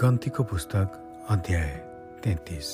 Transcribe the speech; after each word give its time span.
गन्तीको 0.00 0.42
पुस्तक 0.42 0.92
अध्याय 1.30 1.70
तेत्तिस। 2.24 2.68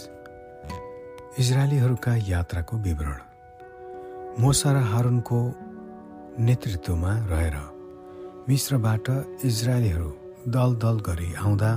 इजरायलीहरूका 1.38 2.14
यात्राको 2.16 2.76
विवरण। 2.76 3.18
मोसा 4.42 4.72
र 4.72 4.76
हारुनको 4.76 5.38
नेतृत्वमा 6.38 7.12
रहेर 7.26 7.56
मिश्रबाट 8.48 9.10
इजरायलीहरू 9.44 10.10
दल 10.48 10.74
दल 10.76 11.00
गरी 11.00 11.34
आउँदा 11.34 11.72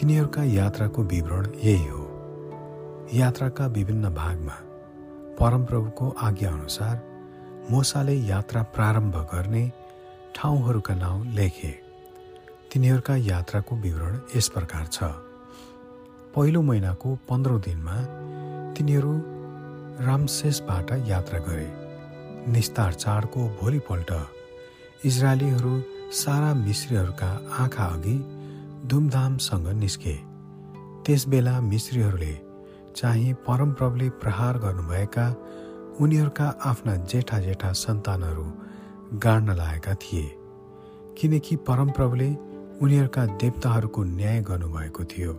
तिनीहरूका 0.00 0.42
यात्राको 0.42 1.02
विवरण 1.02 1.46
यही 1.64 1.86
हो। 1.86 2.04
यात्राका 3.14 3.66
विभिन्न 3.66 4.14
भागमा 4.14 4.58
परमप्रभुको 5.38 6.14
आज्ञाअनुसार 6.18 7.02
मोसाले 7.70 8.14
यात्रा 8.14 8.62
प्रारम्भ 8.62 9.16
गर्ने 9.34 9.72
ठाउँहरूका 10.34 10.94
नाउँ 10.94 11.26
लेखे। 11.26 11.85
तिनीहरूका 12.76 13.14
यात्राको 13.16 13.76
विवरण 13.76 14.16
यस 14.36 14.48
प्रकार 14.48 14.86
छ। 14.86 15.04
पहिलो 16.34 16.60
महिनाको 16.62 17.14
पन्ध्रौँ 17.28 17.60
दिनमा 17.60 17.94
तिनीहरू 18.76 19.12
रामशेषबाट 20.04 20.92
यात्रा 21.08 21.38
गरे। 21.38 22.52
निस्तार 22.52 22.92
चाडको 22.94 23.48
भोलिपल्ट 23.62 24.12
इजरायलीहरू 25.04 25.72
सारा 26.12 26.52
मिश्रीहरूका 26.54 27.30
आँखा 27.56 27.84
अघि 27.86 28.16
धुमधामसँग 28.88 29.68
निस्के। 29.80 30.16
त्यसबेला 31.04 31.60
मिश्रीहरूले 31.72 32.34
चाहिँ 32.96 33.34
परमप्रभुले 33.46 34.08
प्रहार 34.20 34.58
गर्नुभएका 34.58 35.28
उनीहरूका 36.00 36.54
आफ्ना 36.64 36.96
जेठा 36.96 37.38
जेठा 37.38 37.72
सन्तानहरू 37.72 38.50
गाड्न 39.24 39.56
लागेका 39.56 39.94
थिए। 39.94 40.28
किनकि 41.18 41.56
परमप्रभुले 41.56 42.36
उनीहरूका 42.82 43.24
देवताहरूको 43.40 44.02
न्याय 44.04 44.40
गर्नुभएको 44.42 45.04
थियो। 45.04 45.32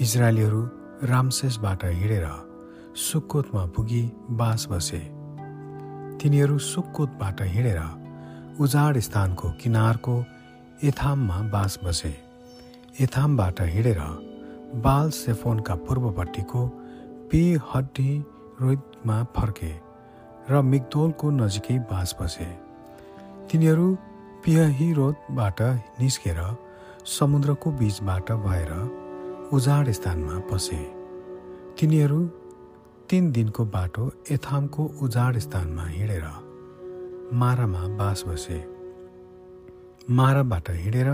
इजरायलीहरू 0.00 0.60
रामशेषबाट 1.04 1.84
हिँडेर 1.84 2.24
सुक्कोतमा 2.96 3.64
पुगी 3.76 4.02
बास 4.40 4.66
बसे। 4.70 4.98
तिनीहरू 6.16 6.56
सुक्कोतबाट 6.58 7.42
हिँडेर 7.44 7.80
उजाड 8.60 8.98
स्थानको 8.98 9.50
किनारको 9.60 10.14
एथाममा 10.84 11.38
बास 11.52 11.78
बसे। 11.84 12.14
एथामबाट 13.00 13.60
हिँडेर 13.60 14.00
बाल 14.80 15.10
सेफोनका 15.12 15.74
पूर्वपट्टिको 15.84 16.66
पी 17.30 17.42
हड्डी 17.68 18.10
रोहितमा 18.60 19.22
फर्के 19.36 19.72
र 20.50 20.62
मिगदोलको 20.62 21.30
नजिकै 21.30 21.78
बास 21.90 22.16
बसे। 22.20 22.48
तिनीहरू 23.50 23.96
पियहिरोदबाट 24.44 25.60
निस्केर 26.00 26.38
समुद्रको 27.06 27.70
बीचबाट 27.70 28.30
भएर 28.44 28.70
उजाड 29.52 29.90
स्थानमा 29.90 30.38
पसे 30.50 30.78
तिनीहरू 31.80 32.20
तिन 33.10 33.30
दिनको 33.32 33.64
बाटो 33.64 34.10
एथामको 34.30 34.84
उजाड 35.02 35.38
स्थानमा 35.38 35.84
हिँडेर 35.86 36.24
मारामा 37.32 37.82
बास 37.98 38.24
बसे। 38.28 38.58
माराबाट 40.10 40.70
हिँडेर 40.70 41.10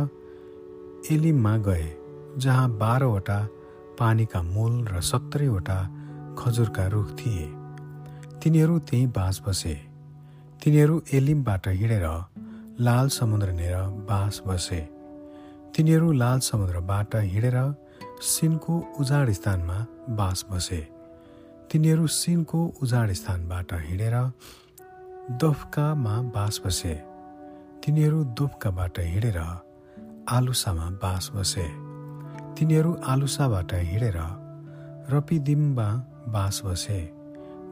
एलिममा 1.11 1.57
गए 1.67 1.89
जहाँ 2.39 2.71
बाह्रवटा 2.79 3.39
पानीका 3.99 4.43
मूल 4.43 4.87
र 4.87 5.01
सत्तरीवटा 5.01 5.79
खजुरका 6.39 6.87
रुख 6.87 7.11
थिए। 7.19 7.47
तिनीहरू 8.43 8.79
त्यहीँ 8.79 9.07
बास 9.11 9.43
बसे। 9.47 9.75
तिनीहरू 10.63 11.03
एलिमबाट 11.13 11.69
हिँडेर 11.69 12.07
लाल 12.81 13.09
समुद्रनेर 13.09 13.77
बास 14.09 14.43
बसे। 14.47 14.81
तिनीहरू 15.77 16.13
लाल 16.13 16.39
समुद्रबाट 16.39 17.15
हिँडेर 17.17 17.57
सिनको 18.23 18.75
उजाड 19.01 19.31
स्थानमा 19.31 19.77
बास 20.11 20.45
बसे। 20.51 20.81
तिनीहरू 21.73 22.07
सिनको 22.07 22.61
उजाड 22.83 23.13
स्थानबाट 23.13 23.73
हिँडेर 23.81 24.17
दोफकामा 25.41 26.21
बास 26.37 26.61
बसे। 26.67 26.95
तिनीहरू 27.81 28.25
दोफकाबाट 28.37 29.01
हिँडेर 29.01 29.39
आलुसामा 30.29 30.91
बास 31.03 31.31
बसे। 31.35 31.69
तिनीहरू 32.55 32.97
आलुसाबाट 33.05 33.75
हिँडेर 33.75 34.19
रपिदिममा 35.11 35.89
बास 36.29 36.63
बसे 36.65 37.01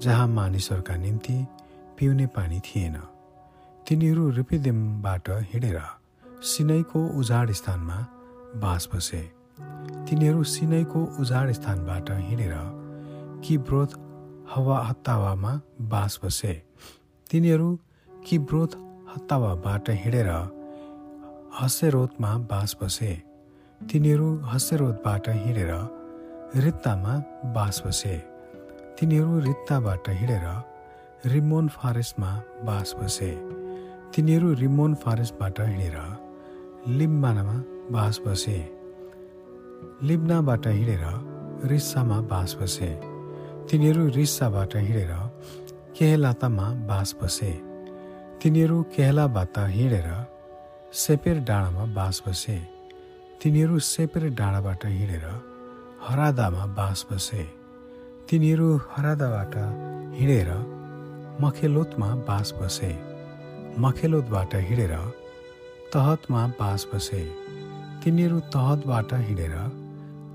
जहाँ 0.03 0.29
मानिसहरूका 0.29 0.97
निम्ति 0.97 1.45
पिउने 1.99 2.27
पानी 2.27 2.61
थिएन। 2.61 2.97
तिनीहरू 3.89 4.29
रिपिदेमबाट 4.31 5.29
हिँडेर 5.31 5.79
सिनैको 6.43 7.01
उजाड 7.21 7.51
स्थानमा 7.51 7.97
बास 8.57 8.89
बसे। 8.95 9.21
तिनीहरू 10.09 10.45
सिनैको 10.45 11.01
उजाड 11.21 11.51
स्थानबाट 11.53 12.11
हिँडेर 12.11 12.55
किब्रोत 13.45 13.93
हवा 14.55 14.79
हत्तावामा 14.85 15.53
बास 15.81 16.19
बसे। 16.25 16.53
तिनीहरू 17.31 17.69
किब्रोत 18.27 18.77
हत्तावाबाट 19.17 19.91
हिँडेर 19.91 20.31
हसेरोतमा 21.61 22.31
बास 22.51 22.77
बसे। 22.83 23.13
तिनीहरू 23.81 24.29
हसेरोतबाट 24.45 25.29
हिँडेर 25.29 25.73
रित्तामा 26.65 27.19
बास 27.53 27.83
बसे। 27.87 28.17
तिनीहरू 28.97 29.41
रित्ताबाट 29.41 30.09
हिँडेर 30.11 30.47
रिमोन 31.33 31.69
फारेसमा 31.69 32.31
बास 32.65 32.95
बसे। 32.99 33.31
तिनीहरू 34.15 34.53
रिमोन 34.55 34.95
फारेसबाट 34.95 35.61
हिँडेर 35.61 35.97
लिम्बानामा 36.89 37.55
बास 37.91 38.21
बसे। 38.27 38.59
लिब्नाबाट 40.03 40.67
हिँडेर 40.67 41.03
रिस्सामा 41.71 42.21
बास 42.21 42.55
बसे। 42.61 42.91
तिनीहरू 43.71 44.07
रिस्साबाट 44.09 44.77
हिँडेर 44.77 45.11
केहलातामा 45.99 46.67
बास 46.89 47.15
बसे। 47.23 47.51
तिनीहरू 48.43 48.83
केहलाबाट 48.95 49.59
हिँडेर 49.59 50.07
सेपेर 50.95 51.39
डाँडामा 51.39 51.85
बास 51.95 52.23
बसे। 52.27 52.59
तिनीहरू 53.43 53.79
सेपेर 53.79 54.29
डाँडाबाट 54.29 54.87
हिँडेर 54.87 55.27
हरादामा 56.07 56.67
बास 56.67 57.07
बसे। 57.11 57.43
तिनीहरू 58.31 58.77
हरादाबाट 58.77 59.55
हिँडेर 60.15 60.51
मखेलोतमा 61.41 62.15
बास 62.29 62.55
बसे। 62.63 63.14
मखेलोतबाट 63.79 64.55
हिँडेर 64.55 64.93
तहतमा 65.95 66.47
बास 66.47 66.87
बसे। 66.95 67.23
तिनीहरू 68.05 68.41
तहतबाट 68.41 69.15
हिँडेर 69.15 69.55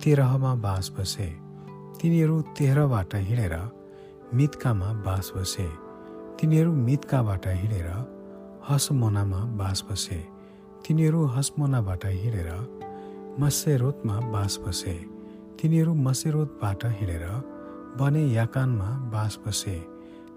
तेह्रहमा 0.03 0.55
बास 0.55 0.91
बसे। 0.99 1.27
तिनीहरू 2.01 2.41
तेह्रबाट 2.41 3.15
हिँडेर 3.15 3.55
मितकामा 4.33 4.91
बास 5.05 5.31
बसे। 5.35 5.67
तिनीहरू 6.39 6.71
मितकाबाट 6.73 7.47
हिँडेर 7.47 7.87
हसमोनामा 8.69 9.39
बास 9.59 9.83
बसे। 9.91 10.19
तिनीहरू 10.87 11.25
हसमोनाबाट 11.25 12.05
हिँडेर 12.05 12.51
मसेरोतमा 13.39 14.19
बास 14.19 14.59
बसे। 14.67 14.93
तिनीहरू 15.61 15.93
मसेरोतबाट 15.93 16.85
हिँडेर 16.85 17.25
बने 17.99 18.27
याकानमा 18.33 18.89
बास 19.13 19.39
बसे। 19.47 19.79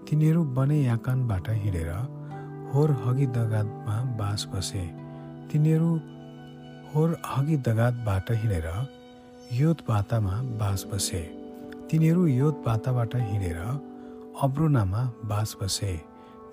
तिनीहरू 0.07 0.43
बने 0.43 0.83
याकानबाट 0.83 1.49
हिँडेर 1.49 1.91
होर 2.73 2.91
हगी 3.05 3.25
दगातमा 3.27 3.95
बास 4.19 4.47
बसे। 4.53 4.83
तिनीहरू 5.51 5.89
होर 6.93 7.15
हगी 7.25 7.57
दगातबाट 7.57 8.31
हिँडेर 8.31 8.67
योत 9.51 9.81
बातामा 9.87 10.41
बास 10.61 10.85
बसे। 10.93 11.21
तिनीहरू 11.91 12.25
योत 12.27 12.63
बाताबाट 12.65 13.15
हिँडेर 13.15 13.59
अब्रोनामा 14.41 15.03
बास 15.25 15.55
बसे। 15.61 15.93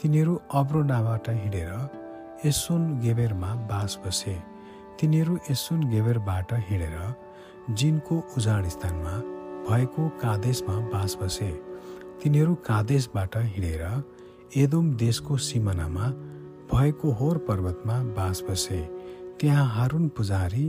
तिनीहरू 0.03 0.35
अब्रोनाबाट 0.55 1.29
हिँडेर 1.31 1.73
यसुन 2.47 3.01
गेबेरमा 3.01 3.55
बास 3.71 3.99
बसे। 4.07 4.37
तिनीहरू 5.01 5.39
यसुन 5.51 5.89
गेबेरबाट 5.89 6.53
हिँडेर 6.69 7.75
जिनको 7.75 8.23
उजाड 8.37 8.69
स्थानमा 8.69 9.17
भएको 9.69 10.09
कादेशमा 10.21 10.77
बास 10.93 11.17
बसे। 11.23 11.51
तिनीहरू 12.23 12.55
कादेशबाट 12.55 13.37
हिँडेर 13.37 13.85
एदोम 14.57 14.93
देशको 14.97 15.37
सिमानामा 15.39 16.07
भएको 16.73 17.11
होर 17.11 17.39
पर्वतमा 17.39 17.99
बास 18.15 18.43
बसे। 18.51 18.79
त्यहाँ 19.41 19.67
हारुन 19.67 20.09
पुजारी 20.09 20.65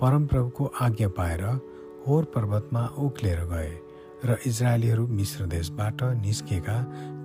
परमप्रभुको 0.00 0.64
आज्ञा 0.80 1.08
पाएर 1.08 1.42
होर 2.06 2.24
पर्वतमा 2.24 2.84
उक्लेर 2.98 3.40
गए 3.44 3.72
र 4.24 4.36
इजरायलीहरू 4.46 5.06
मिश्र 5.06 5.46
देशबाट 5.46 6.02
निस्किएका 6.22 6.76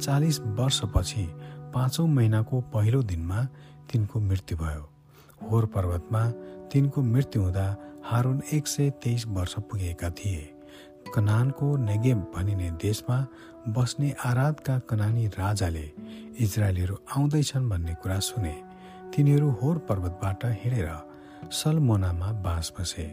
चालिस 0.02 0.40
वर्षपछि 0.58 1.26
पाँचौँ 1.74 2.08
महिनाको 2.08 2.62
पहिलो 2.74 3.02
दिनमा 3.04 3.44
तिनको 3.92 4.20
मृत्यु 4.20 4.58
भयो। 4.58 4.90
होर 5.42 5.66
पर्वतमा 5.66 6.24
तिनको 6.72 7.02
मृत्यु 7.04 7.42
हुँदा 7.42 7.68
हारुन 8.06 8.42
एक 8.54 8.68
सय 8.68 8.90
तेइस 9.04 9.26
वर्ष 9.28 9.54
पुगेका 9.60 10.10
थिए। 10.10 10.42
कनानको 11.16 11.68
नेगेम 11.78 12.20
भनिने 12.36 12.70
देशमा 12.82 13.18
बस्ने 13.76 14.10
आराधका 14.26 14.78
कनानी 14.90 15.26
राजाले 15.40 15.86
इजरायलीहरू 16.40 16.96
आउँदैछन् 17.16 17.70
भन्ने 17.70 17.94
कुरा 18.02 18.20
सुने। 18.20 18.56
तिनीहरू 19.14 19.50
होर 19.60 19.78
पर्वतबाट 19.90 20.46
हिँडेर 20.62 20.90
सलमोनामा 21.52 22.32
बास 22.46 22.72
बसे। 22.80 23.08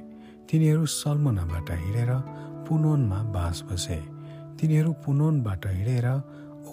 तिनीहरू 0.49 0.87
सल्मनाबाट 0.87 1.71
हिँडेर 1.71 2.11
पुनोनमा 2.69 3.19
बास 3.35 3.63
बसे। 3.71 4.01
तिनीहरू 4.59 4.93
पुनोनबाट 5.05 5.67
हिँडेर 5.69 6.07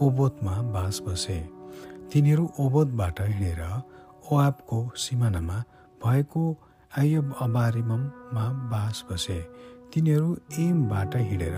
ओबोतमा 0.01 0.55
बास 0.75 1.01
बसे। 1.07 1.39
तिनीहरू 2.13 2.45
ओबोतबाट 2.59 3.21
हिँडेर 3.21 3.61
ओआबको 4.31 4.79
सिमानामा 4.97 5.57
भएको 6.01 6.43
आयब 6.97 7.33
अबारिममा 7.41 8.45
बास 8.71 9.03
बसे। 9.11 9.39
तिनीहरू 9.95 10.29
एमबाट 10.59 11.15
हिँडेर 11.15 11.53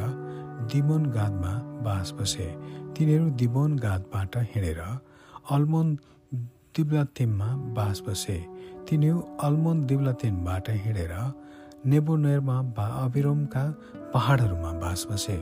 दिबोन 0.71 1.05
गादमा 1.11 1.51
बास 1.85 2.11
बसे। 2.17 2.45
तिनीहरू 2.93 3.29
दिबोन 3.33 3.75
गादबाट 3.75 4.35
हिँडेर 4.51 4.81
अल्मोन 5.51 5.87
दिब्लातेममा 6.77 7.47
बास 7.77 8.01
बसे। 8.07 8.35
तिनीहरू 8.89 9.19
अल्मोन 9.41 9.85
दिब्लातेमबाट 9.85 10.69
हिँडेर 10.83 11.13
नेबोनेरमा 11.85 12.57
बा 12.77 12.85
अबिरोमका 13.05 13.63
पहाडहरूमा 14.13 14.71
बास 14.83 15.05
बसे। 15.11 15.37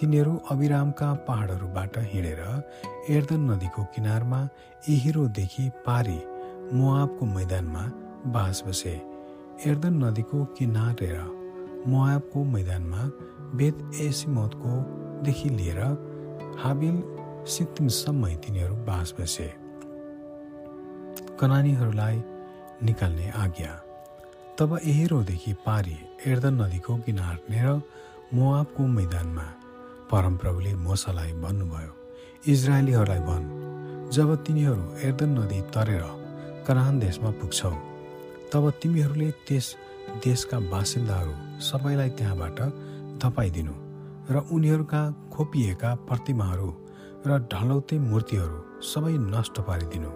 तिनीहरू 0.00 0.32
अबिरामका 0.50 1.12
पहाडहरूबाट 1.28 1.98
हिँडेर 2.12 2.42
एर्दन 3.16 3.40
नदीको 3.50 3.84
किनारमा 3.94 4.40
इहिरोदेखि 4.88 5.68
पारी 5.86 6.18
मोआबको 6.74 7.26
मैदानमा 7.36 7.84
बास 8.34 8.62
बसे। 8.66 8.96
एर्दन 9.68 10.04
नदीको 10.04 10.44
किनारेर 10.58 11.16
मोआबको 11.88 12.44
मैदानमा 12.44 13.02
बेत 13.58 13.76
एसिमतको 14.00 14.72
देखि 15.24 15.48
लिएर 15.48 15.80
हाबिल 16.62 16.96
सिक्किमसम्मै 17.54 18.34
तिनीहरू 18.42 18.74
बास 18.88 19.14
बसे। 19.20 19.48
कनानीहरूलाई 21.40 22.22
निकाल्ने 22.82 23.28
आज्ञा। 23.44 23.72
तब 24.58 24.78
एहेरोदेखि 24.84 25.52
पारी 25.66 25.96
एर्दन 26.26 26.54
नदीको 26.62 26.96
किनारनेर 27.06 27.68
मोआबको 28.34 28.86
मैदानमा 28.96 29.46
परमप्रभुले 30.10 30.72
मोसालाई 30.86 31.32
भन्नुभयो 31.44 31.92
इजरायलीहरूलाई 32.52 33.20
भन् 33.28 33.46
जब 34.14 34.28
तिनीहरू 34.44 34.84
एर्दन 35.08 35.30
नदी 35.38 35.60
तरेर 35.74 36.04
कनान 36.66 36.98
देशमा 36.98 37.30
पुग्छौ 37.40 37.74
तब 38.52 38.70
तिमीहरूले 38.82 39.30
त्यस 39.46 39.66
देशका 40.20 40.58
बासिन्दाहरू 40.72 41.34
सबैलाई 41.60 42.10
त्यहाँबाट 42.18 42.58
धपाइदिनु 43.22 43.74
र 44.30 44.36
उनीहरूका 44.52 45.02
खोपिएका 45.32 45.90
प्रतिमाहरू 46.08 46.68
र 47.26 47.38
ढलौते 47.52 47.98
मूर्तिहरू 47.98 48.58
सबै 48.82 49.14
नष्ट 49.34 49.60
पारिदिनु। 49.68 50.10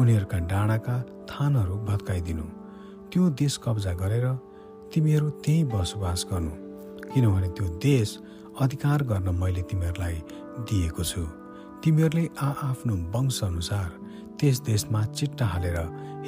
उनीहरूका 0.00 0.38
डाँडाका 0.50 0.96
थानहरू 1.30 1.76
भत्काइदिनु। 1.88 2.44
त्यो 3.10 3.22
देश 3.40 3.58
कब्जा 3.64 3.92
गरेर 4.00 4.26
तिमीहरू 4.94 5.28
त्यहीँ 5.44 5.64
बसोबास 5.72 6.20
गर्नु 6.30 6.52
किनभने 7.10 7.48
त्यो 7.56 7.66
देश 7.82 8.08
अधिकार 8.60 9.02
गर्न 9.10 9.28
मैले 9.40 9.62
तिमीहरूलाई 9.70 10.16
दिएको 10.68 11.02
छु। 11.04 11.22
तिमीहरूले 11.82 12.24
आ 12.38 12.48
आफ्नो 12.70 12.94
वंशअनुसार 13.14 13.88
त्यस 14.38 14.56
देशमा 14.70 15.00
चिट्टा 15.18 15.46
हालेर 15.46 15.78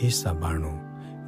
हिस्सा 0.03 0.33
बाँड्नु। 0.43 0.73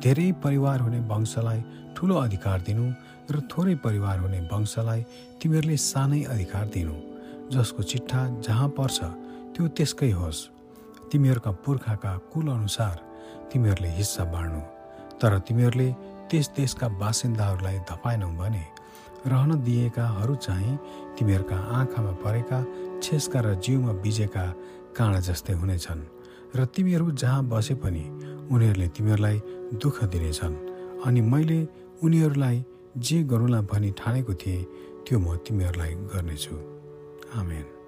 धेरै 0.02 0.30
परिवार 0.44 0.80
हुने 0.80 1.00
वंशलाई 1.06 1.60
ठुलो 1.96 2.14
अधिकार 2.18 2.60
दिनु 2.66 2.86
र 3.30 3.40
थोरै 3.50 3.74
परिवार 3.84 4.18
हुने 4.18 4.40
वंशलाई 4.52 5.00
तिमीहरूले 5.40 5.76
सानै 5.76 6.22
अधिकार 6.34 6.66
दिनु। 6.74 6.94
जसको 7.54 7.82
चिट्ठा 7.82 8.20
जहाँ 8.42 8.68
पर्छ 8.76 8.98
त्यो 9.54 9.68
त्यसकै 9.76 10.10
होस्। 10.10 10.40
तिमीहरूका 11.10 11.50
पुर्खाका 11.64 12.12
कुल 12.32 12.46
अनुसार 12.50 12.96
तिमीहरूले 13.52 13.90
हिस्सा 13.98 14.24
बाँड्नु। 14.34 14.60
तर 15.20 15.38
तिमीहरूले 15.46 15.88
त्यस 16.30 16.46
देशका 16.56 16.86
बासिन्दाहरूलाई 16.98 17.78
धपाएनौ 17.90 18.28
भने 18.40 18.64
रहन 19.30 19.50
दिएकाहरू 19.62 20.34
चाहिँ 20.34 20.76
तिमीहरूका 21.14 21.56
आँखामा 21.78 22.12
परेका 22.24 22.58
छेस्का 23.02 23.40
र 23.46 23.54
जिउमा 23.62 23.92
बिजेका 24.02 24.44
काँडा 24.96 25.20
जस्तै 25.28 25.54
हुनेछन्। 25.60 26.02
र 26.56 26.64
तिमीहरू 26.74 27.06
जहाँ 27.22 27.42
बसे 27.46 27.74
पनि 27.78 28.04
उनीहरूले 28.52 28.88
तिमीहरूलाई 28.88 29.36
दुःख 29.82 29.96
दिनेछन्। 30.12 30.54
अनि 31.06 31.20
मैले 31.20 31.58
उनीहरूलाई 32.04 32.56
जे 32.96 33.22
गरौँला 33.24 33.60
भनी 33.70 33.90
ठानेको 33.98 34.32
थिएँ 34.34 34.62
त्यो 35.04 35.18
म 35.18 35.36
तिमीहरूलाई 35.44 35.92
गर्नेछु। 36.12 36.54
आमेन। 37.40 37.81